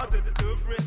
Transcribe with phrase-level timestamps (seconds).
[0.00, 0.32] I the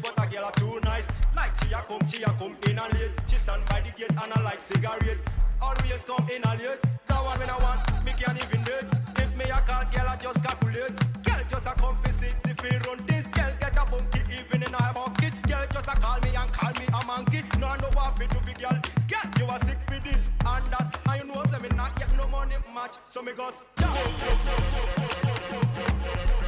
[0.02, 1.08] but a girl are too nice.
[1.36, 2.30] Like she a she a
[2.68, 3.12] in late.
[3.28, 5.18] She stand by the gate and I like cigarette.
[5.62, 6.80] Always come in late.
[7.08, 8.92] That one want, me can't even date.
[9.36, 10.96] Me a call, girl I just calculate.
[11.24, 13.28] Girl just a come visit if he run this.
[13.28, 13.86] Girl get a
[14.32, 14.64] even
[14.96, 15.34] in.
[15.48, 17.42] Girl just a call me and call me a monkey.
[17.60, 18.80] No I to girl.
[19.08, 21.00] Girl you a sick this and that.
[21.26, 22.96] Know say me not get no money match.
[23.10, 23.56] So me goes.
[23.82, 25.05] É
[25.62, 26.45] Thank you.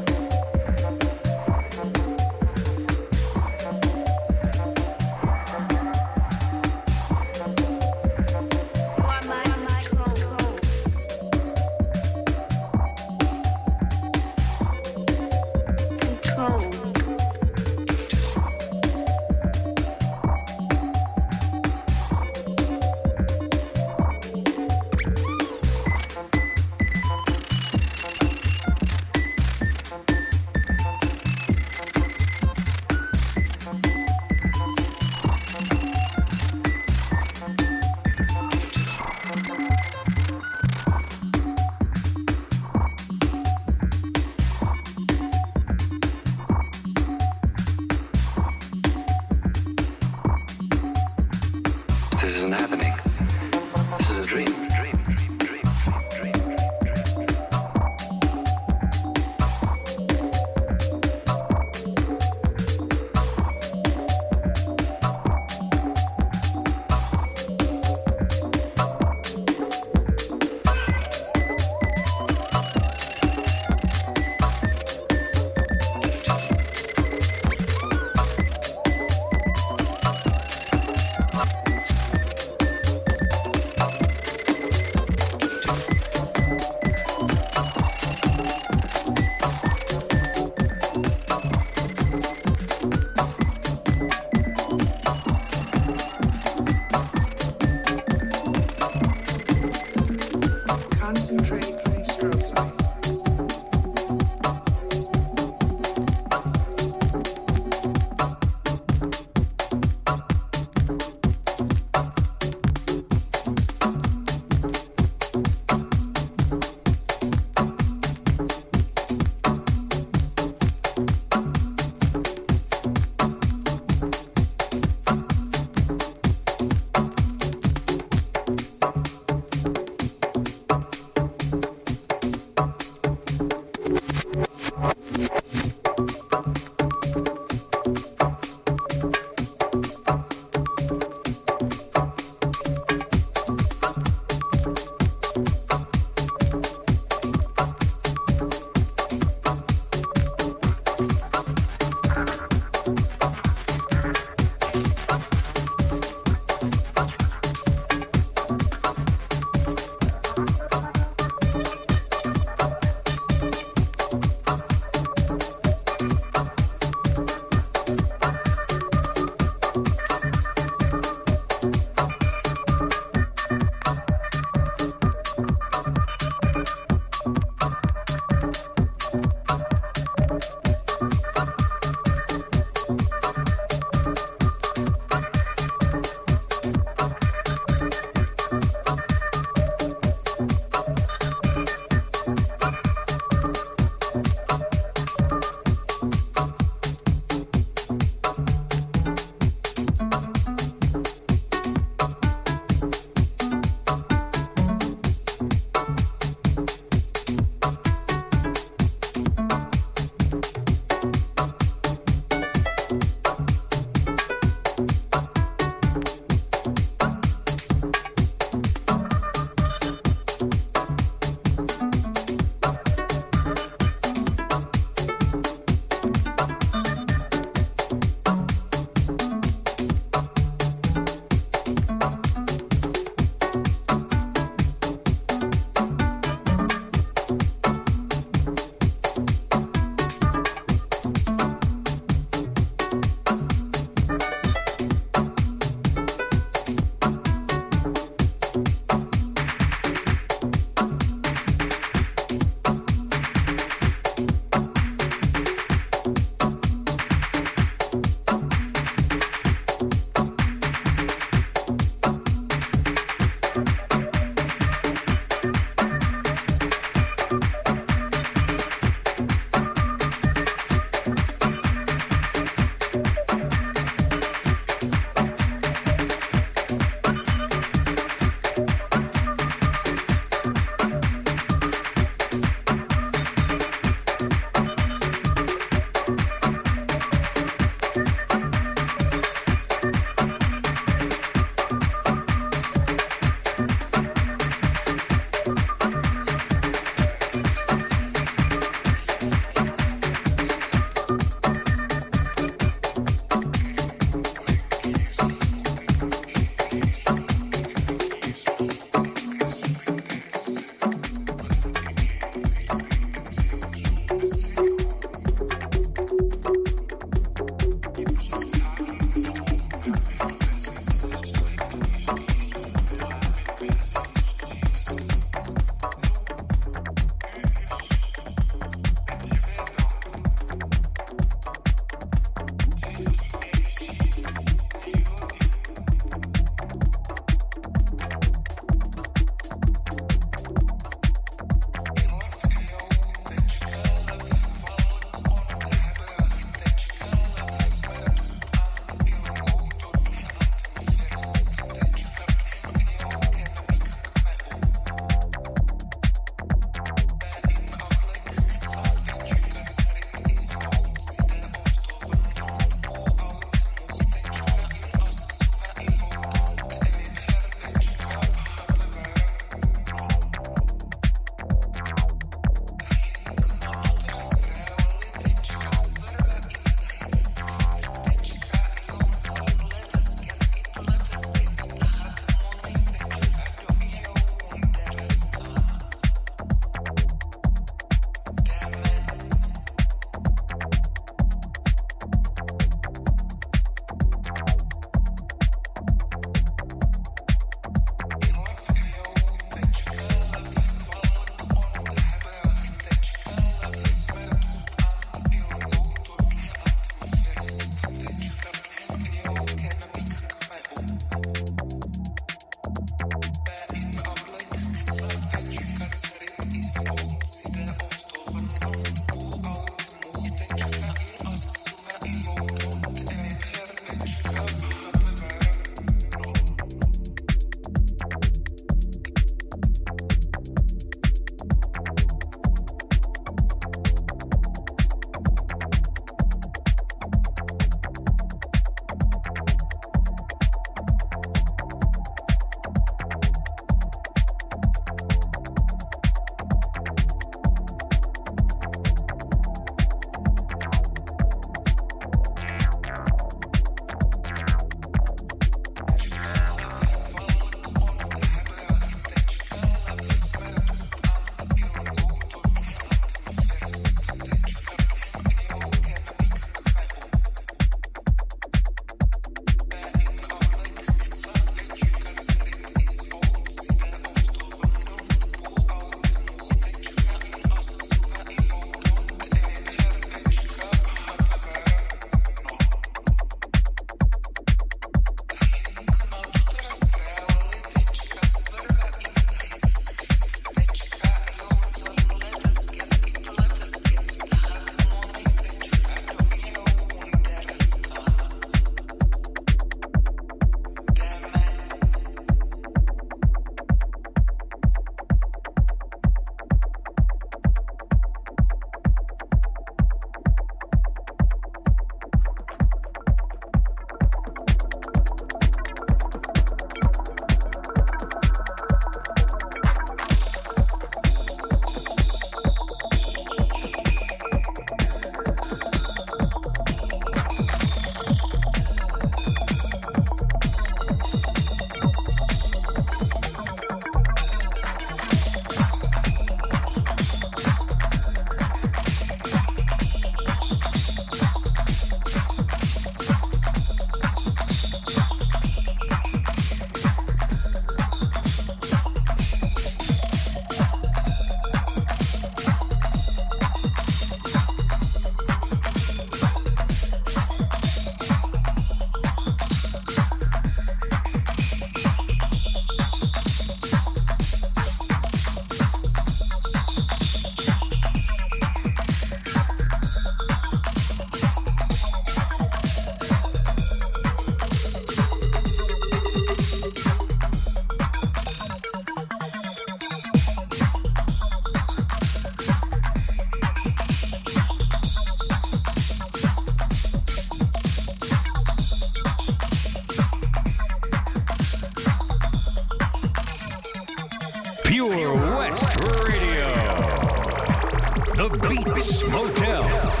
[599.11, 600.00] Motel.